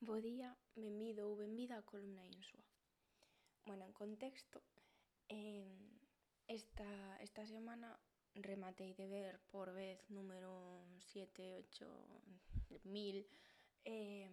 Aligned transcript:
Bo 0.00 0.16
día, 0.16 0.56
benvido 0.80 1.28
ou 1.28 1.36
benvida 1.36 1.76
á 1.76 1.84
columna 1.84 2.24
Insua. 2.24 2.64
Bueno, 3.68 3.84
en 3.84 3.92
contexto, 3.92 4.64
eh, 5.28 5.76
esta, 6.48 6.88
esta 7.20 7.44
semana 7.44 8.00
rematei 8.32 8.96
de 8.96 9.06
ver 9.12 9.36
por 9.52 9.68
vez 9.76 10.00
número 10.08 10.88
7, 11.12 11.52
8, 11.52 11.84
mil 12.88 13.28
eh, 13.84 14.24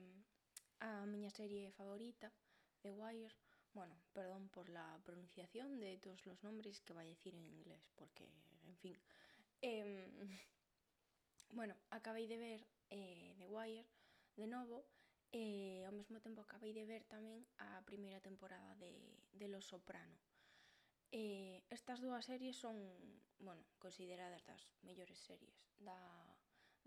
a 0.80 1.04
miña 1.04 1.36
serie 1.36 1.76
favorita, 1.76 2.32
The 2.80 2.92
Wire. 2.96 3.36
Bueno, 3.74 4.00
perdón 4.14 4.48
por 4.48 4.70
la 4.70 4.88
pronunciación 5.04 5.82
de 5.84 5.98
todos 5.98 6.26
los 6.26 6.42
nombres 6.48 6.80
que 6.80 6.96
vai 6.96 7.12
a 7.12 7.16
decir 7.16 7.36
en 7.36 7.44
inglés, 7.44 7.84
porque, 8.00 8.24
en 8.64 8.78
fin. 8.80 8.96
Eh, 9.60 10.08
bueno, 11.52 11.76
acabei 11.92 12.24
de 12.24 12.38
ver 12.40 12.62
eh, 12.90 13.36
The 13.36 13.48
Wire 13.52 13.86
de 14.38 14.48
novo, 14.48 14.86
E 15.32 15.84
ao 15.86 15.94
mesmo 15.94 16.20
tempo 16.24 16.40
acabei 16.42 16.72
de 16.72 16.88
ver 16.88 17.04
tamén 17.08 17.44
a 17.60 17.84
primeira 17.84 18.24
temporada 18.24 18.76
de, 18.80 18.96
de 19.36 19.48
Los 19.52 19.68
Soprano. 19.68 20.16
E 21.12 21.64
estas 21.72 22.00
dúas 22.00 22.28
series 22.28 22.56
son, 22.56 22.76
bueno, 23.40 23.64
consideradas 23.80 24.44
das 24.48 24.64
mellores 24.84 25.20
series 25.20 25.56
da, 25.80 26.00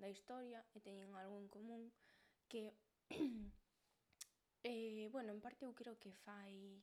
da 0.01 0.09
historia 0.09 0.65
e 0.73 0.81
teñen 0.81 1.13
algo 1.17 1.37
en 1.37 1.49
común 1.49 1.93
que, 2.49 2.73
eh, 4.65 5.09
bueno, 5.13 5.33
en 5.33 5.41
parte 5.41 5.65
eu 5.65 5.73
creo 5.77 6.01
que 6.01 6.13
fai, 6.25 6.81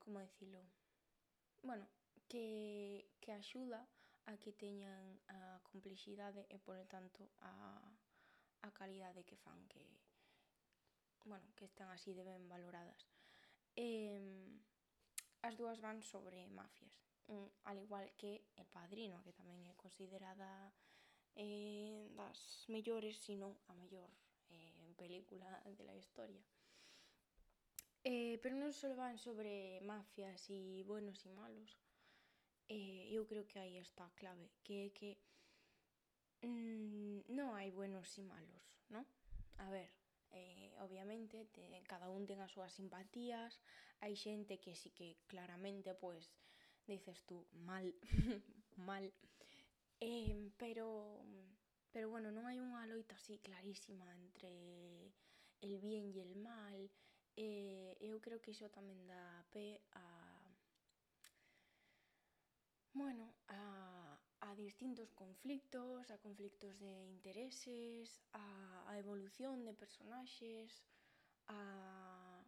como 0.00 0.20
decilo 0.20 0.60
bueno, 1.64 1.88
que, 2.28 3.08
que 3.20 3.32
axuda 3.32 3.88
a 4.26 4.36
que 4.36 4.52
teñan 4.52 5.20
a 5.28 5.60
complexidade 5.64 6.46
e, 6.48 6.56
por 6.60 6.76
tanto, 6.88 7.32
a, 7.40 7.80
a 8.62 8.68
calidade 8.72 9.24
que 9.24 9.36
fan 9.36 9.60
que, 9.68 9.80
bueno, 11.24 11.46
que 11.56 11.64
están 11.64 11.90
así 11.90 12.12
de 12.14 12.24
ben 12.24 12.48
valoradas. 12.48 13.08
Eh, 13.76 14.20
as 15.42 15.56
dúas 15.56 15.80
van 15.80 16.00
sobre 16.00 16.48
mafias, 16.48 16.96
al 17.64 17.78
igual 17.78 18.12
que 18.16 18.48
El 18.56 18.66
Padrino, 18.72 19.20
que 19.24 19.36
tamén 19.36 19.60
é 19.68 19.74
considerada 19.76 20.72
eh, 21.36 22.08
das 22.16 22.64
mellores, 22.68 23.20
sino 23.20 23.60
a 23.68 23.74
mellor 23.74 24.08
eh, 24.48 24.94
película 24.96 25.60
de 25.64 25.84
la 25.84 25.96
historia. 25.96 26.44
Eh, 28.04 28.38
pero 28.44 28.52
non 28.56 28.72
só 28.72 28.92
van 28.92 29.16
sobre 29.16 29.80
mafias 29.80 30.44
e 30.52 30.84
buenos 30.84 31.24
e 31.24 31.32
malos. 31.32 31.80
Eh, 32.68 33.08
eu 33.08 33.24
creo 33.24 33.48
que 33.48 33.56
aí 33.56 33.80
está 33.80 34.04
a 34.04 34.16
clave, 34.16 34.52
que 34.60 34.88
é 34.88 34.88
que 34.92 35.16
mm, 36.44 37.32
non 37.32 37.56
hai 37.56 37.72
buenos 37.72 38.08
e 38.20 38.22
malos, 38.24 38.64
non? 38.92 39.04
A 39.56 39.72
ver, 39.72 39.88
eh, 40.34 40.70
obviamente 40.84 41.46
te, 41.54 41.62
cada 41.92 42.10
un 42.10 42.26
ten 42.28 42.40
as 42.42 42.52
súas 42.54 42.72
simpatías. 42.78 43.52
Hai 44.02 44.14
xente 44.24 44.54
que 44.64 44.72
sí 44.80 44.90
que 44.98 45.08
claramente 45.30 45.90
pois 46.04 46.24
pues, 46.26 46.86
dices 46.92 47.18
tú 47.28 47.36
mal 47.68 47.86
mal 48.88 49.04
eh, 50.00 50.50
pero 50.62 50.86
pero 51.94 52.06
bueno 52.12 52.28
non 52.34 52.44
hai 52.50 52.58
unha 52.58 52.84
loita 52.90 53.14
así 53.16 53.34
clarísima 53.46 54.06
entre 54.22 54.52
el 55.66 55.74
bien 55.84 56.04
e 56.12 56.20
el 56.26 56.34
mal. 56.48 56.80
Eh, 57.36 57.92
eu 58.08 58.16
creo 58.24 58.38
que 58.42 58.54
iso 58.54 58.66
tamén 58.76 59.00
dá 59.10 59.24
pé 59.54 59.66
a 59.94 60.04
bueno 62.92 63.34
a 63.48 63.93
a 64.54 64.56
distintos 64.56 65.10
conflictos, 65.12 66.10
a 66.10 66.18
conflictos 66.18 66.78
de 66.78 66.94
intereses, 67.10 68.22
a, 68.32 68.86
a 68.86 68.98
evolución 69.02 69.64
de 69.66 69.74
personaxes, 69.74 70.70
a, 71.48 72.38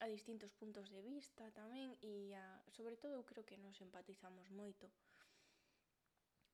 a 0.00 0.06
distintos 0.10 0.50
puntos 0.58 0.90
de 0.90 0.98
vista 1.00 1.46
tamén 1.54 1.94
e 2.02 2.34
a, 2.34 2.42
sobre 2.74 2.98
todo 2.98 3.14
eu 3.14 3.22
creo 3.22 3.46
que 3.46 3.54
nos 3.54 3.78
empatizamos 3.78 4.50
moito 4.50 4.90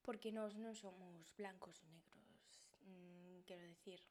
porque 0.04 0.28
nós 0.28 0.52
non 0.60 0.76
somos 0.76 1.32
blancos 1.32 1.80
ou 1.80 1.88
negros, 1.88 2.44
mm, 2.84 3.40
quero 3.48 3.64
decir, 3.64 4.04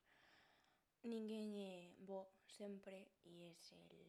ninguén 1.05 1.53
é 1.53 1.93
bo 2.01 2.33
sempre 2.49 3.13
e 3.29 3.45
é 3.45 3.53
el, 3.53 4.01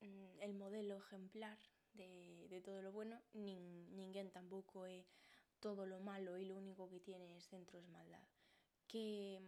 mm, 0.00 0.32
el 0.48 0.52
modelo 0.56 0.96
ejemplar 0.96 1.60
de, 1.94 2.46
de 2.48 2.60
todo 2.60 2.82
lo 2.82 2.92
bueno, 2.92 3.20
nin, 3.32 3.60
ninguén 3.96 4.30
tampouco 4.30 4.86
é 4.86 5.06
todo 5.58 5.86
lo 5.86 5.98
malo 5.98 6.38
e 6.38 6.46
lo 6.46 6.56
único 6.56 6.86
que 6.90 7.00
tienes 7.00 7.50
dentro 7.50 7.78
es 7.78 7.88
maldad. 7.88 8.26
Que, 8.86 9.40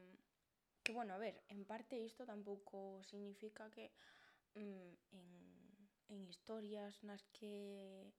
que 0.82 0.92
bueno, 0.92 1.14
a 1.14 1.18
ver, 1.18 1.42
en 1.48 1.64
parte 1.64 1.98
isto 1.98 2.26
tampouco 2.26 3.02
significa 3.04 3.70
que 3.70 3.92
mm, 4.54 4.92
en, 5.12 5.26
en 6.08 6.20
historias 6.26 7.02
nas 7.04 7.22
que 7.32 8.10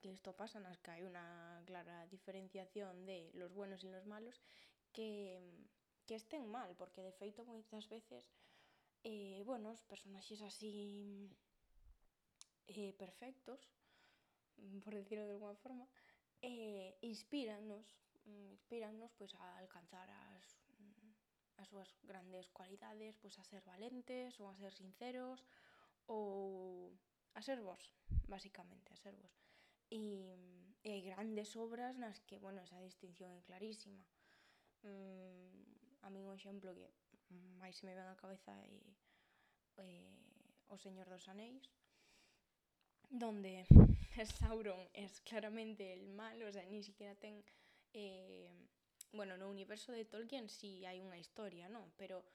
que 0.00 0.08
isto 0.08 0.32
pasa, 0.32 0.56
nas 0.64 0.80
que 0.80 0.96
hai 0.96 1.04
unha 1.04 1.60
clara 1.68 2.08
diferenciación 2.08 3.04
de 3.04 3.28
los 3.36 3.52
buenos 3.52 3.84
e 3.84 3.92
los 3.92 4.08
malos, 4.08 4.40
que, 4.96 5.36
que 6.08 6.16
estén 6.16 6.48
mal, 6.48 6.72
porque 6.80 7.04
de 7.04 7.12
feito 7.12 7.44
moitas 7.44 7.84
veces 7.92 8.24
eh, 9.04 9.44
bueno, 9.44 9.76
os 9.76 9.84
personaxes 9.84 10.40
así 10.40 11.28
eh, 12.68 12.92
perfectos, 12.94 13.60
mm, 14.56 14.78
por 14.80 14.94
decirlo 14.94 15.24
de 15.26 15.32
alguna 15.32 15.56
forma, 15.56 15.88
eh, 16.42 16.98
inspírannos, 17.02 17.86
mm, 18.24 18.50
inspíranos 18.52 19.12
pues, 19.18 19.34
a 19.34 19.58
alcanzar 19.58 20.08
as, 20.10 20.58
mm, 20.78 21.10
as 21.56 21.68
súas 21.68 21.90
grandes 22.02 22.50
cualidades, 22.50 23.16
pois 23.16 23.34
pues, 23.34 23.38
a 23.38 23.44
ser 23.44 23.62
valentes 23.64 24.38
ou 24.40 24.48
a 24.48 24.56
ser 24.56 24.72
sinceros 24.72 25.44
ou 26.06 26.92
a 27.34 27.40
ser 27.42 27.60
vos, 27.60 27.82
basicamente, 28.28 28.92
a 28.92 28.96
ser 28.96 29.14
vos. 29.16 29.34
E, 29.90 30.36
e 30.84 30.88
hai 30.92 31.02
grandes 31.02 31.56
obras 31.56 31.94
nas 31.96 32.18
que, 32.26 32.38
bueno, 32.38 32.60
esa 32.62 32.80
distinción 32.80 33.30
é 33.32 33.42
clarísima. 33.42 34.02
Mm, 34.82 36.04
a 36.04 36.10
mí 36.10 36.20
un 36.20 36.34
exemplo 36.36 36.70
que 37.24 37.34
máis 37.60 37.76
se 37.78 37.86
me 37.86 37.96
ven 37.96 38.08
á 38.08 38.16
cabeza 38.20 38.52
é, 38.60 38.76
é 39.80 39.88
O 40.68 40.76
Señor 40.78 41.06
dos 41.08 41.28
Anéis, 41.28 41.62
donde 43.10 43.66
Sauron 44.38 44.88
es 44.92 45.20
claramente 45.20 45.92
el 45.92 46.08
malo, 46.08 46.48
o 46.48 46.52
sea, 46.52 46.64
ni 46.66 46.82
siquiera 46.82 47.14
ten... 47.14 47.44
Eh, 47.92 48.50
bueno, 49.12 49.36
no 49.36 49.48
universo 49.48 49.92
de 49.92 50.04
Tolkien 50.04 50.48
sí 50.50 50.82
hai 50.82 50.98
unha 50.98 51.14
historia, 51.14 51.70
¿no? 51.70 51.94
Pero 51.94 52.26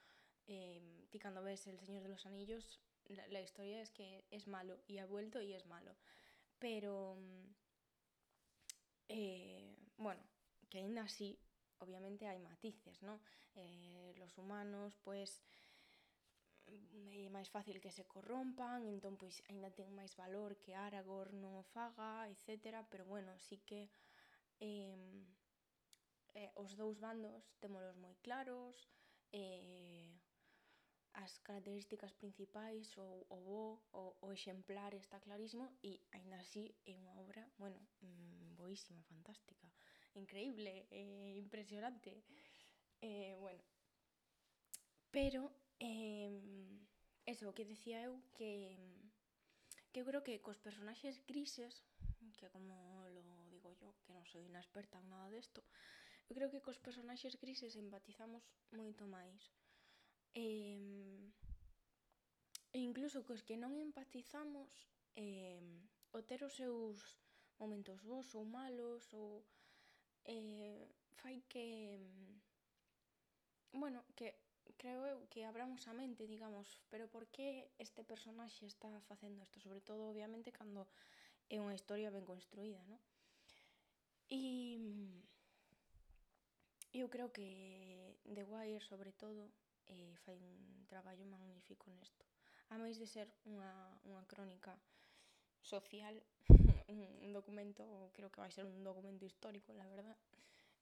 eh, 0.47 0.79
ti 1.11 1.19
cando 1.19 1.43
ves 1.43 1.67
El 1.67 1.79
Señor 1.83 2.03
de 2.03 2.09
los 2.09 2.25
Anillos, 2.25 2.79
la, 3.09 3.41
historia 3.41 3.81
es 3.81 3.91
que 3.91 4.23
es 4.31 4.47
malo 4.47 4.79
y 4.87 4.99
ha 4.99 5.05
vuelto 5.05 5.41
y 5.41 5.53
es 5.53 5.65
malo. 5.65 5.95
Pero, 6.59 7.17
eh, 9.07 9.75
bueno, 9.97 10.21
que 10.69 10.79
aínda 10.79 11.03
así, 11.03 11.39
obviamente 11.79 12.27
hai 12.27 12.39
matices, 12.39 13.01
¿no? 13.01 13.19
Eh, 13.55 14.13
los 14.17 14.37
humanos, 14.37 14.95
pues, 15.03 15.43
é 17.25 17.27
máis 17.29 17.49
fácil 17.55 17.77
que 17.83 17.91
se 17.97 18.05
corrompan, 18.13 18.85
entón 18.93 19.15
pois 19.21 19.35
aínda 19.49 19.69
ten 19.77 19.89
máis 19.99 20.13
valor 20.15 20.51
que 20.63 20.71
Aragorn 20.73 21.35
non 21.43 21.53
o 21.61 21.63
faga, 21.75 22.29
etc. 22.33 22.85
Pero 22.91 23.03
bueno, 23.13 23.31
sí 23.47 23.57
que 23.69 23.89
eh, 24.59 25.25
eh, 26.39 26.51
os 26.55 26.75
dous 26.79 26.97
bandos 26.99 27.43
témolos 27.63 27.95
moi 28.03 28.15
claros, 28.25 28.75
eh, 29.31 30.09
as 31.13 31.39
características 31.47 32.13
principais, 32.13 32.85
o, 32.97 33.25
o 33.29 33.37
bo, 33.47 33.63
o, 33.91 34.03
o 34.21 34.27
exemplar 34.31 34.93
está 34.93 35.19
clarísimo 35.19 35.65
e 35.83 35.99
aínda 36.15 36.37
así 36.39 36.63
é 36.85 36.93
unha 36.95 37.15
obra, 37.17 37.43
bueno, 37.57 37.79
mmm, 38.01 38.55
boísima, 38.55 39.01
fantástica, 39.09 39.67
increíble, 40.15 40.87
eh, 40.91 41.33
impresionante. 41.37 42.23
Eh, 43.01 43.35
bueno, 43.39 43.63
pero 45.11 45.51
Eh, 45.79 46.31
eso, 47.25 47.53
que 47.55 47.65
decía 47.65 48.03
eu 48.03 48.19
que 48.35 48.77
que 49.91 50.01
eu 50.01 50.05
creo 50.05 50.21
que 50.21 50.41
cos 50.45 50.61
personaxes 50.61 51.17
grises, 51.25 51.81
que 52.37 52.47
como 52.49 53.07
lo 53.09 53.23
digo 53.49 53.73
yo, 53.81 53.95
que 54.05 54.13
non 54.13 54.25
soy 54.29 54.45
unha 54.45 54.61
experta 54.61 55.01
en 55.01 55.09
nada 55.09 55.33
desto, 55.33 55.65
eu 56.29 56.37
creo 56.37 56.53
que 56.53 56.61
cos 56.61 56.77
personaxes 56.77 57.41
grises 57.41 57.73
empatizamos 57.73 58.45
moito 58.69 59.09
máis. 59.09 59.41
Eh, 60.37 60.77
e 62.69 62.79
incluso 62.85 63.25
cos 63.25 63.41
que 63.41 63.57
non 63.57 63.73
empatizamos, 63.81 64.69
eh, 65.17 65.57
o 66.13 66.21
ter 66.21 66.45
os 66.45 66.53
seus 66.53 67.01
momentos 67.57 67.97
bons 68.05 68.29
ou 68.37 68.45
malos, 68.45 69.09
ou 69.17 69.41
eh, 70.29 70.85
fai 71.17 71.41
que... 71.49 71.97
Bueno, 73.73 74.05
que 74.17 74.38
creo 74.77 75.05
eu 75.05 75.19
que 75.31 75.45
abramos 75.45 75.87
a 75.87 75.93
mente, 75.93 76.27
digamos, 76.27 76.81
pero 76.91 77.07
por 77.07 77.27
que 77.27 77.71
este 77.79 78.03
personaxe 78.03 78.65
está 78.65 78.89
facendo 79.09 79.41
isto, 79.41 79.59
sobre 79.59 79.81
todo 79.81 80.09
obviamente 80.09 80.51
cando 80.51 80.87
é 81.49 81.57
unha 81.57 81.73
historia 81.73 82.13
ben 82.13 82.25
construída, 82.27 82.81
non? 82.85 83.01
E 84.29 84.77
eu 86.93 87.09
creo 87.09 87.33
que 87.33 88.17
The 88.25 88.43
Wire, 88.45 88.81
sobre 88.81 89.11
todo, 89.13 89.49
eh, 89.89 90.13
fai 90.25 90.37
un 90.37 90.85
traballo 90.85 91.25
magnífico 91.25 91.89
nesto. 91.97 92.25
A 92.69 92.77
máis 92.77 93.01
de 93.01 93.09
ser 93.09 93.25
unha, 93.49 93.73
unha 94.05 94.21
crónica 94.29 94.77
social, 95.65 96.21
un 97.25 97.33
documento, 97.33 98.13
creo 98.13 98.29
que 98.29 98.41
vai 98.41 98.53
ser 98.53 98.65
un 98.65 98.85
documento 98.85 99.25
histórico, 99.25 99.73
la 99.73 99.89
verdad, 99.89 100.17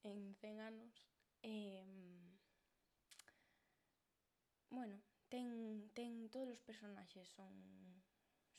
en 0.03 0.35
100 0.35 0.59
anos, 0.59 0.91
eh, 1.43 1.83
bueno, 4.69 4.99
ten, 5.29 5.89
ten 5.93 6.29
todos 6.29 6.49
os 6.49 6.61
personaxes 6.61 7.27
son 7.29 7.53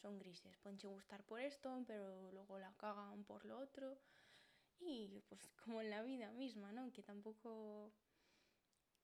son 0.01 0.19
grises. 0.19 0.57
Ponche 0.59 0.87
gustar 0.87 1.25
por 1.25 1.41
esto, 1.41 1.83
pero 1.87 2.31
logo 2.33 2.59
la 2.59 2.73
cagan 2.77 3.25
por 3.25 3.45
lo 3.45 3.59
otro. 3.59 3.99
Y 4.81 5.21
pues 5.29 5.41
como 5.65 5.81
en 5.81 5.91
la 5.91 6.03
vida 6.03 6.31
misma, 6.33 6.73
non? 6.73 6.93
Que 6.93 7.03
tampouco 7.03 7.93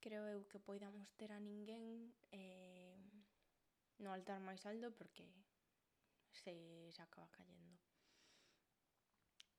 creo 0.05 0.29
eu 0.29 0.45
que 0.47 0.61
poidamos 0.61 1.09
ter 1.17 1.33
a 1.33 1.41
ninguén 1.41 2.13
eh, 2.31 3.01
no 3.99 4.13
altar 4.13 4.39
máis 4.45 4.63
alto 4.69 4.93
porque 4.93 5.25
se, 6.31 6.55
se 6.93 7.01
acaba 7.03 7.27
cayendo. 7.33 7.81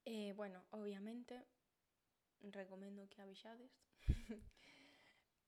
Eh, 0.06 0.34
bueno, 0.38 0.62
obviamente 0.70 1.44
recomendo 2.42 3.10
que 3.10 3.22
a 3.22 3.26
vixades. 3.26 3.74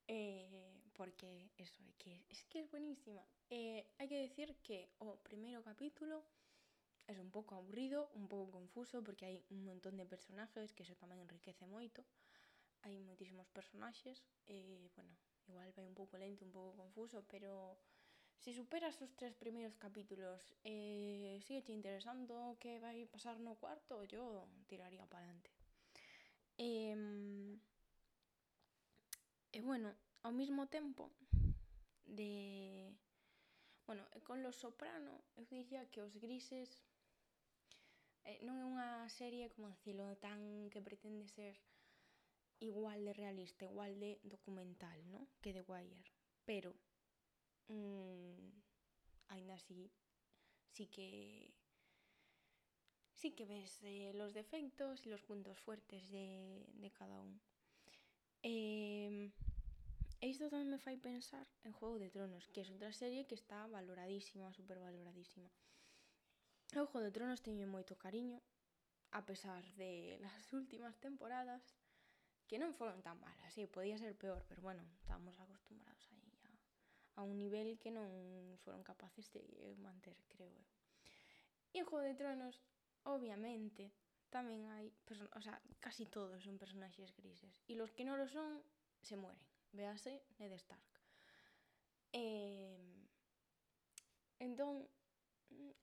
eh, 0.07 0.76
porque 0.97 1.53
eso 1.61 1.79
é 1.85 1.93
que 2.01 2.13
es 2.33 2.41
que 2.49 2.59
es 2.65 2.67
buenísima. 2.73 3.23
Eh, 3.53 3.85
hai 4.01 4.07
que 4.09 4.19
decir 4.27 4.49
que 4.65 4.89
o 4.99 5.15
primeiro 5.21 5.61
capítulo 5.61 6.25
é 7.07 7.15
un 7.21 7.31
pouco 7.31 7.55
aburrido, 7.55 8.09
un 8.19 8.27
pouco 8.27 8.51
confuso 8.59 8.99
porque 9.05 9.29
hai 9.29 9.37
un 9.53 9.63
montón 9.63 9.95
de 9.95 10.09
personaxes 10.09 10.73
que 10.75 10.83
eso 10.83 10.99
tamén 10.99 11.23
enriquece 11.23 11.63
moito. 11.69 12.01
Hai 12.83 12.99
moitísimos 12.99 13.47
personaxes 13.53 14.17
e, 14.49 14.57
eh, 14.57 14.87
bueno, 14.97 15.13
igual 15.47 15.69
vai 15.77 15.85
un 15.87 15.95
pouco 15.95 16.19
lento, 16.19 16.43
un 16.43 16.51
pouco 16.51 16.75
confuso, 16.75 17.23
pero 17.31 17.79
se 18.43 18.51
superas 18.51 18.99
os 18.99 19.13
tres 19.15 19.33
primeiros 19.37 19.77
capítulos 19.77 20.41
e 20.65 21.37
eh, 21.37 21.45
sigue 21.45 21.61
te 21.61 21.73
interesando 21.77 22.57
que 22.59 22.81
vai 22.83 23.05
pasar 23.07 23.39
no 23.39 23.55
cuarto, 23.61 24.03
yo 24.03 24.49
tiraría 24.67 25.05
para 25.07 25.23
adelante. 25.23 25.49
Eh, 26.57 27.55
e 29.57 29.59
bueno, 29.61 29.89
ao 30.27 30.35
mesmo 30.35 30.67
tempo 30.67 31.07
de 32.03 32.91
bueno, 33.87 34.03
con 34.27 34.43
Los 34.43 34.59
Soprano 34.59 35.23
eu 35.39 35.47
diría 35.47 35.87
que 35.87 36.03
os 36.03 36.19
grises 36.19 36.83
eh, 38.27 38.43
non 38.43 38.59
é 38.59 38.65
unha 38.67 38.89
serie 39.07 39.47
como 39.55 39.71
decirlo 39.71 40.19
tan 40.19 40.67
que 40.67 40.83
pretende 40.83 41.31
ser 41.31 41.55
igual 42.59 42.99
de 43.07 43.13
realista, 43.15 43.71
igual 43.71 43.95
de 44.03 44.19
documental, 44.27 44.99
¿no? 45.13 45.31
Que 45.39 45.55
The 45.55 45.63
Wire, 45.63 46.03
pero 46.43 46.75
mmm, 47.71 48.51
ainda 49.31 49.55
así 49.55 49.87
sí 50.75 50.91
que 50.91 51.55
sí 53.15 53.31
que 53.31 53.47
ves 53.47 53.79
eh, 53.87 54.11
los 54.11 54.35
defectos 54.35 55.05
y 55.05 55.09
los 55.09 55.23
puntos 55.23 55.55
fuertes 55.63 56.11
de, 56.11 56.67
de 56.83 56.91
cada 56.91 57.15
un. 57.21 57.39
Eh, 58.43 59.31
E 60.17 60.33
isto 60.33 60.49
tamén 60.49 60.73
me 60.73 60.81
fai 60.81 60.97
pensar 60.97 61.45
en 61.61 61.77
Juego 61.77 62.01
de 62.01 62.09
Tronos, 62.09 62.49
que 62.49 62.65
é 62.65 62.73
outra 62.73 62.89
serie 62.89 63.29
que 63.29 63.37
está 63.37 63.69
valoradísima, 63.69 64.49
super 64.49 64.81
valoradísima. 64.81 65.45
O 66.73 66.89
Juego 66.89 67.05
de 67.05 67.13
Tronos 67.13 67.45
teño 67.45 67.69
moito 67.69 67.93
cariño, 68.01 68.41
a 69.13 69.21
pesar 69.29 69.61
de 69.77 70.17
las 70.25 70.49
últimas 70.57 70.97
temporadas, 70.97 71.61
que 72.49 72.57
non 72.57 72.73
foron 72.73 73.05
tan 73.05 73.21
malas, 73.21 73.53
sí, 73.53 73.69
podía 73.69 74.01
ser 74.01 74.17
peor, 74.17 74.41
pero 74.49 74.65
bueno, 74.65 74.81
estábamos 74.97 75.37
acostumbrados 75.37 76.01
aí 76.09 76.25
a, 76.49 77.21
a 77.21 77.21
un 77.21 77.37
nivel 77.37 77.77
que 77.77 77.93
non 77.93 78.09
foron 78.65 78.81
capaces 78.81 79.29
de 79.29 79.45
manter, 79.77 80.17
creo 80.33 80.49
eu. 80.49 80.65
E 81.77 81.85
en 81.85 81.85
Juego 81.85 82.01
de 82.01 82.17
Tronos, 82.17 82.57
obviamente, 83.05 83.93
tamén 84.33 84.65
hai, 84.73 84.89
o 85.37 85.41
sea, 85.45 85.61
casi 85.77 86.09
todos 86.09 86.41
son 86.41 86.57
personaxes 86.57 87.13
grises, 87.13 87.61
e 87.69 87.77
los 87.77 87.93
que 87.93 88.01
non 88.01 88.17
lo 88.17 88.25
son, 88.25 88.65
se 89.05 89.13
mueren 89.13 89.45
véase 89.79 90.13
Ned 90.39 90.53
Stark. 90.57 90.91
E... 92.13 92.25
Entón, 94.47 94.73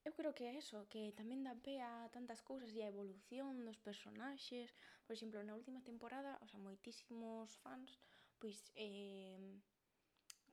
eu 0.06 0.12
creo 0.18 0.36
que 0.36 0.44
é 0.50 0.52
eso, 0.62 0.78
que 0.92 1.16
tamén 1.18 1.40
dá 1.46 1.54
pé 1.66 1.80
a 1.80 2.10
tantas 2.16 2.40
cousas 2.42 2.70
e 2.74 2.80
a 2.82 2.90
evolución 2.92 3.64
dos 3.66 3.78
personaxes. 3.88 4.68
Por 5.06 5.12
exemplo, 5.14 5.38
na 5.42 5.56
última 5.60 5.80
temporada, 5.90 6.38
o 6.44 6.46
sea, 6.50 6.60
moitísimos 6.60 7.48
fans, 7.64 7.90
pois, 8.40 8.58
eh, 8.76 9.38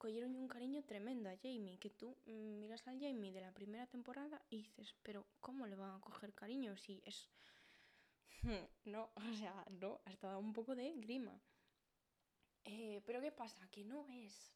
colleron 0.01 0.33
un 0.33 0.47
cariño 0.47 0.81
tremendo 0.83 1.29
a 1.29 1.37
Jamie, 1.37 1.77
que 1.77 1.91
tú 1.91 2.17
mm, 2.25 2.59
miras 2.59 2.87
al 2.87 2.99
Jamie 2.99 3.31
de 3.31 3.41
la 3.41 3.53
primeira 3.53 3.85
temporada 3.85 4.41
e 4.49 4.57
dices, 4.63 4.95
pero 5.03 5.27
como 5.39 5.67
le 5.67 5.75
van 5.75 5.93
a 5.93 6.01
coger 6.01 6.33
cariño 6.33 6.75
si 6.77 7.03
es... 7.05 7.29
no, 8.85 9.11
o 9.13 9.33
sea, 9.37 9.53
no, 9.69 10.01
hasta 10.05 10.33
da 10.33 10.37
un 10.37 10.53
pouco 10.53 10.73
de 10.73 10.89
grima. 10.97 11.35
Eh, 12.65 13.01
pero 13.05 13.21
¿qué 13.21 13.31
pasa? 13.31 13.67
Que 13.71 13.83
no 13.83 14.07
es 14.07 14.53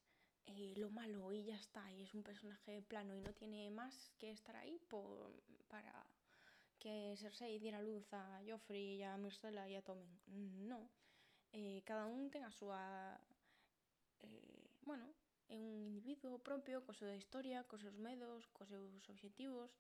eh, 0.47 0.73
lo 0.77 0.89
malo 0.89 1.31
y 1.33 1.43
ya 1.43 1.55
está, 1.55 1.91
y 1.91 2.03
es 2.03 2.13
un 2.13 2.23
personaje 2.23 2.81
plano 2.83 3.15
y 3.15 3.21
no 3.21 3.33
tiene 3.33 3.69
más 3.71 4.11
que 4.19 4.31
estar 4.31 4.55
ahí 4.55 4.79
por, 4.89 5.41
para 5.67 6.05
que 6.79 7.15
Cersei 7.17 7.57
diera 7.57 7.81
luz 7.81 8.05
a 8.13 8.41
Joffrey 8.47 8.97
y 8.97 9.03
a 9.03 9.17
Myrcella 9.17 9.67
y 9.67 9.75
a 9.75 9.81
Tommen. 9.81 10.19
No. 10.67 10.89
Eh, 11.51 11.81
cada 11.85 12.05
un 12.05 12.29
ten 12.29 12.43
a 12.43 12.51
súa... 12.51 13.19
Eh, 14.19 14.69
bueno, 14.83 15.07
un 15.49 15.97
individuo 15.97 16.37
propio, 16.39 16.85
co 16.85 16.93
súa 16.93 17.15
historia, 17.15 17.63
cos 17.63 17.81
seus 17.81 17.97
medos, 17.97 18.47
cos 18.53 18.67
seus 18.69 19.07
obxectivos. 19.09 19.71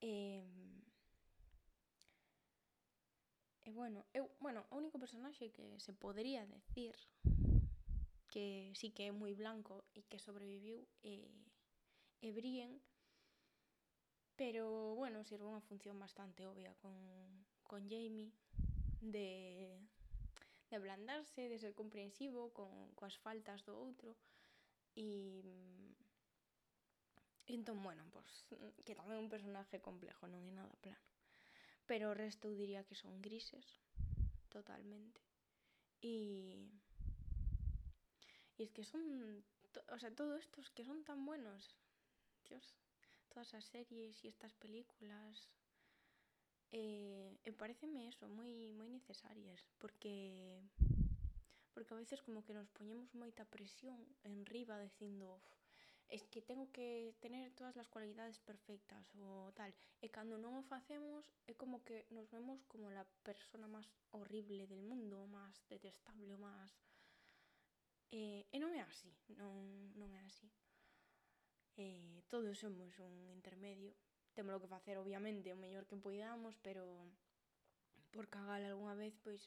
Eh, 0.00 0.42
E 3.64 3.72
bueno, 3.72 4.04
eu, 4.12 4.28
bueno, 4.40 4.66
o 4.68 4.76
único 4.76 5.00
personaxe 5.00 5.48
que 5.50 5.80
se 5.80 5.92
podría 5.96 6.44
decir 6.44 6.92
que 8.28 8.72
sí 8.76 8.92
que 8.92 9.08
é 9.08 9.12
moi 9.12 9.32
blanco 9.32 9.88
e 9.96 10.04
que 10.04 10.20
sobreviviu 10.20 10.84
é, 11.00 11.24
é 12.20 12.28
Brien, 12.28 12.76
pero 14.36 14.92
bueno, 15.00 15.24
sirve 15.24 15.48
unha 15.48 15.64
función 15.64 15.96
bastante 15.96 16.44
obvia 16.44 16.76
con, 16.84 16.92
con 17.64 17.88
Jamie 17.88 18.36
de, 19.00 19.80
de 20.68 20.74
ablandarse, 20.76 21.48
de 21.48 21.56
ser 21.56 21.72
comprensivo 21.72 22.52
con 22.52 22.68
coas 22.98 23.16
faltas 23.16 23.64
do 23.64 23.72
outro 23.80 24.12
e 24.92 25.40
entón, 27.48 27.80
bueno, 27.80 28.04
pois, 28.12 28.44
pues, 28.48 28.60
que 28.84 28.92
tamén 28.92 29.16
é 29.16 29.24
un 29.24 29.32
personaje 29.32 29.80
complejo, 29.80 30.28
non 30.28 30.44
é 30.44 30.52
nada 30.52 30.76
plano. 30.84 31.00
Pero 31.86 32.10
o 32.10 32.14
resto 32.14 32.48
diría 32.48 32.86
que 32.88 32.94
son 32.94 33.20
grises, 33.20 33.66
totalmente. 34.48 35.20
E 36.00 36.56
Y 38.56 38.62
es 38.62 38.70
que 38.70 38.84
son, 38.84 39.44
o 39.88 39.98
sea, 39.98 40.14
todos 40.14 40.40
estos 40.40 40.70
que 40.70 40.84
son 40.84 41.04
tan 41.04 41.24
buenos. 41.26 41.74
Dios, 42.48 42.76
todas 43.28 43.48
esas 43.48 43.64
series 43.64 44.24
y 44.24 44.28
estas 44.28 44.54
películas. 44.54 45.50
Eh, 46.70 47.38
e 47.44 47.50
pareceme 47.54 48.10
eso, 48.10 48.26
moi, 48.26 48.50
moi 48.74 48.90
necesarias, 48.90 49.62
porque 49.78 50.58
porque 51.70 51.94
a 51.94 52.02
veces 52.02 52.22
como 52.22 52.42
que 52.42 52.54
nos 52.54 52.66
poñemos 52.74 53.14
moita 53.14 53.46
presión 53.46 54.02
en 54.26 54.42
riba 54.46 54.78
dicindo 54.78 55.38
es 56.08 56.22
que 56.24 56.42
tengo 56.42 56.70
que 56.70 57.14
tener 57.20 57.52
todas 57.52 57.76
as 57.76 57.88
cualidades 57.88 58.38
perfectas 58.38 59.06
ou 59.16 59.52
tal. 59.52 59.72
E 60.04 60.06
cando 60.08 60.36
non 60.36 60.54
o 60.60 60.62
facemos, 60.62 61.24
é 61.48 61.54
como 61.56 61.82
que 61.86 62.06
nos 62.12 62.28
vemos 62.30 62.60
como 62.68 62.92
la 62.92 63.04
persona 63.24 63.66
máis 63.66 63.88
horrible 64.12 64.68
del 64.68 64.84
mundo, 64.84 65.26
máis 65.28 65.56
detestable, 65.68 66.36
máis... 66.36 66.70
E, 68.12 68.46
eh, 68.46 68.54
e 68.54 68.56
non 68.62 68.70
é 68.76 68.82
así, 68.84 69.10
non, 69.40 69.90
non 69.96 70.10
é 70.12 70.22
así. 70.22 70.46
E, 71.74 72.22
todos 72.30 72.54
somos 72.60 72.94
un 73.02 73.14
intermedio. 73.34 73.92
Temos 74.34 74.60
que 74.62 74.70
facer, 74.70 74.98
obviamente, 74.98 75.50
o 75.50 75.58
mellor 75.58 75.86
que 75.86 75.98
poidamos, 75.98 76.54
pero 76.62 76.84
por 78.14 78.30
cagar 78.30 78.62
algunha 78.62 78.94
vez, 78.94 79.14
pois, 79.24 79.42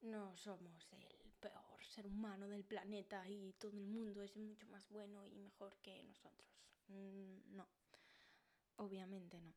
non 0.00 0.32
somos 0.40 0.80
el 0.96 1.31
peor 1.42 1.84
ser 1.84 2.06
humano 2.06 2.46
del 2.48 2.64
planeta 2.64 3.18
e 3.26 3.52
todo 3.58 3.76
el 3.76 3.88
mundo 3.96 4.22
es 4.22 4.36
mucho 4.36 4.66
más 4.68 4.88
bueno 4.88 5.26
y 5.26 5.36
mejor 5.36 5.76
que 5.82 6.02
nosotros. 6.04 6.48
Mm, 6.88 7.56
no, 7.56 7.66
obviamente 8.76 9.40
no. 9.40 9.52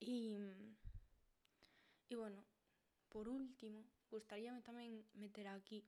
E, 0.00 0.40
e 2.08 2.14
bueno, 2.16 2.42
por 3.12 3.28
último, 3.28 3.84
gustaríame 4.10 4.60
tamén 4.64 5.04
meter 5.14 5.46
aquí 5.52 5.84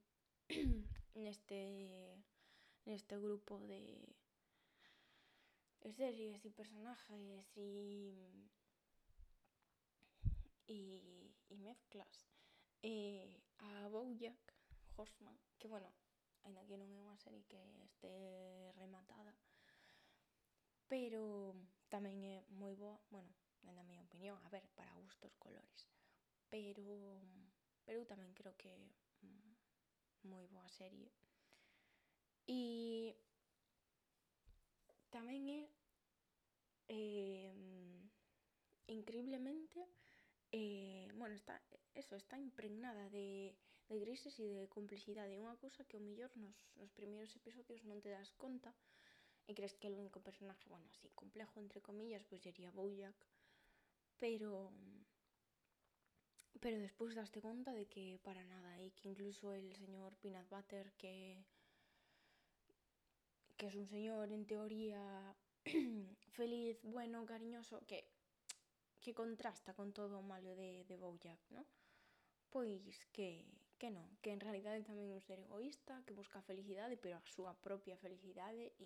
neste 1.25 1.59
neste 2.85 3.15
grupo 3.21 3.59
de, 3.69 3.81
series 5.89 6.41
e 6.45 6.49
personajes 6.53 7.45
e 7.57 7.69
e, 10.69 10.79
e 11.49 11.55
mezclas 11.57 12.17
eh, 12.83 13.41
a 13.59 13.87
Bojack 13.87 14.53
Horseman, 14.95 15.37
que 15.57 15.67
bueno, 15.67 15.91
ainda 16.43 16.65
que 16.65 16.77
non 16.77 16.89
é 16.95 16.99
unha 16.99 17.19
serie 17.19 17.43
que 17.51 17.59
este 17.83 18.11
rematada, 18.79 19.35
pero 20.87 21.53
tamén 21.91 22.23
é 22.23 22.37
moi 22.55 22.73
boa, 22.73 22.97
bueno, 23.11 23.29
na 23.63 23.83
miña 23.83 24.03
opinión, 24.03 24.39
a 24.43 24.49
ver, 24.49 24.65
para 24.75 24.95
gustos 25.03 25.35
colores, 25.37 25.87
pero 26.49 27.19
pero 27.83 28.05
tamén 28.05 28.31
creo 28.37 28.53
que 28.55 28.69
mm, 29.25 30.29
moi 30.29 30.45
boa 30.47 30.69
serie. 30.69 31.09
E 32.49 33.17
tamén 35.09 35.41
é 35.49 35.61
eh, 36.89 37.53
increíblemente 38.89 39.85
eh, 40.51 41.07
bueno, 41.15 41.35
está, 41.35 41.61
eso, 41.93 42.15
está 42.15 42.37
impregnada 42.37 43.09
de, 43.09 43.55
de 43.89 43.99
grises 43.99 44.39
e 44.39 44.47
de 44.47 44.69
complexidade. 44.69 45.33
É 45.33 45.41
unha 45.41 45.57
cousa 45.57 45.85
que 45.85 45.97
o 45.97 46.05
mellor 46.05 46.31
nos, 46.37 46.57
nos 46.77 46.91
episodios 47.35 47.81
non 47.85 48.01
te 48.01 48.09
das 48.09 48.31
conta 48.37 48.73
e 49.49 49.57
crees 49.57 49.73
que 49.77 49.89
o 49.89 49.97
único 49.97 50.21
personaje, 50.21 50.69
bueno, 50.69 50.85
así, 50.93 51.09
complejo, 51.17 51.57
entre 51.57 51.81
comillas, 51.81 52.21
pues 52.29 52.41
sería 52.45 52.69
Bojack, 52.69 53.17
pero 54.21 54.69
pero 56.59 56.77
despois 56.77 57.15
daste 57.15 57.39
conta 57.39 57.71
de 57.71 57.87
que 57.87 58.19
para 58.21 58.43
nada 58.43 58.77
e 58.83 58.91
que 58.91 59.07
incluso 59.07 59.55
el 59.55 59.71
señor 59.79 60.11
Peanut 60.19 60.49
Butter 60.51 60.91
que 60.99 61.39
que 63.59 63.67
es 63.67 63.75
un 63.75 63.87
señor 63.87 64.31
en 64.31 64.45
teoría 64.45 65.35
feliz, 66.31 66.79
bueno, 66.83 67.25
cariñoso, 67.25 67.83
que 67.87 68.07
que 69.09 69.15
contrasta 69.15 69.73
con 69.73 69.91
todo 69.91 70.21
malo 70.21 70.55
de, 70.55 70.85
de 70.85 70.95
Bojack, 70.95 71.39
¿no? 71.49 71.65
Pois 72.51 73.05
que, 73.11 73.49
que 73.81 73.89
non, 73.89 74.05
que 74.21 74.29
en 74.29 74.37
realidade 74.37 74.85
tamén 74.85 75.09
un 75.09 75.17
ser 75.17 75.41
egoísta, 75.41 76.05
que 76.05 76.13
busca 76.13 76.45
felicidade, 76.45 76.93
pero 76.93 77.17
a 77.17 77.25
súa 77.25 77.57
propia 77.57 77.97
felicidade 77.97 78.69
e, 78.77 78.85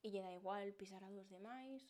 e 0.00 0.06
lle 0.08 0.24
igual 0.40 0.72
pisar 0.80 1.04
a 1.04 1.12
dos 1.12 1.28
demais. 1.28 1.84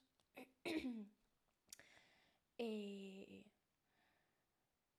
e 2.59 3.47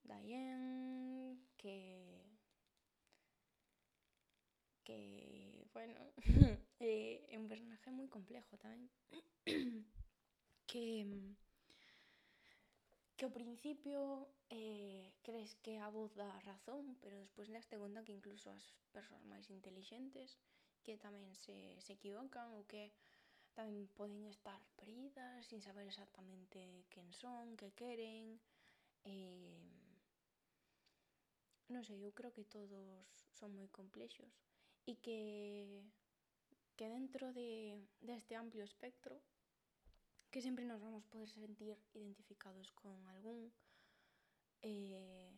Dayen 0.08 1.36
que 1.60 1.76
que, 4.80 5.68
bueno, 5.76 6.00
é 6.80 7.36
un 7.36 7.52
personaje 7.52 7.92
moi 7.92 8.08
complejo 8.08 8.56
tamén. 8.56 8.88
que 10.70 11.04
que 13.16 13.24
ao 13.24 13.32
principio 13.32 14.28
eh, 14.52 15.08
crees 15.24 15.56
que 15.64 15.80
a 15.80 15.88
voz 15.88 16.12
dá 16.14 16.28
razón, 16.44 17.00
pero 17.00 17.16
despois 17.16 17.48
daste 17.48 17.80
conta 17.80 18.04
que 18.04 18.12
incluso 18.12 18.52
as 18.52 18.64
persoas 18.92 19.24
máis 19.24 19.48
intelixentes 19.48 20.36
que 20.84 21.00
tamén 21.00 21.32
se, 21.34 21.80
se 21.80 21.96
equivocan 21.96 22.52
ou 22.52 22.68
que 22.68 22.92
tamén 23.56 23.88
poden 23.96 24.28
estar 24.28 24.60
perdidas 24.76 25.48
sin 25.48 25.64
saber 25.64 25.88
exactamente 25.88 26.84
quen 26.92 27.08
son, 27.16 27.56
que 27.56 27.72
queren. 27.72 28.36
Eh, 29.08 29.64
non 31.72 31.82
sei, 31.82 31.98
eu 32.04 32.12
creo 32.12 32.30
que 32.36 32.44
todos 32.44 33.00
son 33.32 33.56
moi 33.56 33.66
complexos 33.72 34.30
e 34.84 35.00
que 35.00 35.18
que 36.76 36.86
dentro 36.92 37.32
de 37.32 37.80
deste 38.04 38.36
amplio 38.36 38.62
espectro 38.62 39.16
que 40.30 40.42
sempre 40.42 40.64
nos 40.64 40.80
vamos 40.80 41.04
poder 41.06 41.28
sentir 41.28 41.76
identificados 41.94 42.72
con 42.72 43.06
algún 43.08 43.52
eh, 44.62 45.32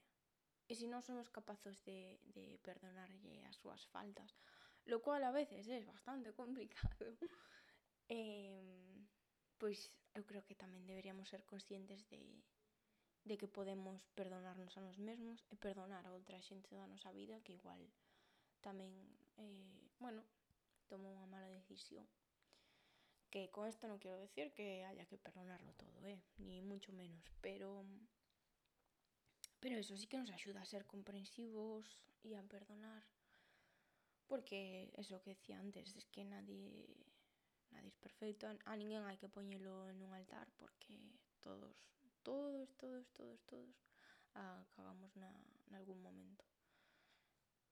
e 0.69 0.77
se 0.77 0.85
non 0.85 1.01
somos 1.01 1.33
capaces 1.33 1.81
de, 1.89 2.21
de 2.37 2.61
perdonarlle 2.61 3.41
as 3.49 3.57
súas 3.57 3.89
faltas, 3.89 4.37
lo 4.85 5.01
cual 5.01 5.25
a 5.25 5.33
veces 5.33 5.65
é 5.69 5.81
bastante 5.85 6.37
complicado, 6.37 7.17
eh, 8.13 8.93
pois 9.57 9.89
eu 10.13 10.29
creo 10.29 10.45
que 10.45 10.57
tamén 10.57 10.85
deberíamos 10.85 11.33
ser 11.33 11.45
conscientes 11.49 12.05
de, 12.13 12.21
de 13.25 13.35
que 13.41 13.49
podemos 13.49 14.05
perdonarnos 14.13 14.77
a 14.77 14.85
nos 14.85 15.01
mesmos 15.01 15.41
e 15.49 15.57
perdonar 15.57 16.05
a 16.05 16.13
outra 16.13 16.41
xente 16.45 16.77
da 16.77 16.85
nosa 16.85 17.17
vida 17.17 17.41
que 17.41 17.57
igual 17.57 17.81
tamén, 18.61 18.93
eh, 19.41 19.89
bueno, 19.97 20.21
tomou 20.89 21.17
unha 21.17 21.29
mala 21.33 21.49
decisión. 21.49 22.05
Que 23.31 23.51
con 23.53 23.69
isto 23.69 23.85
non 23.89 24.01
quero 24.01 24.17
decir 24.17 24.57
que 24.57 24.89
haya 24.89 25.05
que 25.05 25.21
perdonarlo 25.21 25.77
todo, 25.77 26.01
eh, 26.09 26.21
ni 26.41 26.65
mucho 26.65 26.93
menos, 26.97 27.25
pero 27.45 27.85
pero 29.61 29.77
eso 29.77 29.97
sí 29.99 30.07
que 30.07 30.17
nos 30.17 30.31
axuda 30.31 30.63
a 30.63 30.71
ser 30.73 30.87
comprensivos 30.87 31.85
e 32.25 32.39
a 32.39 32.43
perdonar 32.47 33.05
porque 34.29 34.93
eso 34.93 35.21
que 35.23 35.35
decía 35.35 35.59
antes, 35.59 35.97
es 35.97 36.07
que 36.09 36.25
nadie 36.25 36.87
nadie 37.71 37.89
es 37.89 37.97
perfecto, 37.97 38.49
a 38.49 38.75
ninguén 38.77 39.05
hai 39.05 39.21
que 39.21 39.29
poñelo 39.29 39.89
en 39.93 40.01
un 40.01 40.13
altar 40.13 40.49
porque 40.57 40.97
todos 41.45 41.77
todos, 42.23 42.69
todos, 42.77 43.09
todos, 43.17 43.41
todos 43.49 43.73
acabamos 44.35 45.17
na, 45.17 45.33
algún 45.73 46.01
momento. 46.03 46.45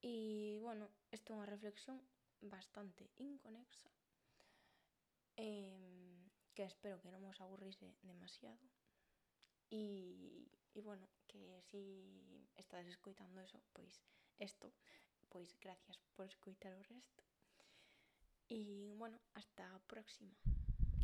E, 0.01 0.57
bueno, 0.65 0.89
isto 1.13 1.33
é 1.33 1.37
unha 1.37 1.49
reflexión 1.49 2.01
bastante 2.41 3.09
inconexa 3.21 3.85
eh, 5.37 6.17
que 6.55 6.65
espero 6.65 7.01
que 7.01 7.13
non 7.13 7.25
vos 7.25 7.41
aburrise 7.41 7.95
demasiado. 8.03 8.61
E, 9.71 10.47
e 10.77 10.79
bueno, 10.81 11.07
que 11.27 11.43
si 11.69 11.83
estades 12.57 12.89
escoitando 12.89 13.41
eso, 13.43 13.59
pois 13.75 13.95
isto, 14.39 14.73
pois 15.29 15.53
gracias 15.61 15.99
por 16.15 16.27
escoitar 16.27 16.73
o 16.73 16.87
resto 16.87 17.23
e 18.49 18.95
bueno, 18.95 19.19
hasta 19.35 19.75
a 19.75 19.79
próxima 19.91 20.37